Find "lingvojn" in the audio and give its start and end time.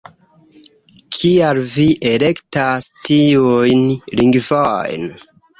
4.23-5.07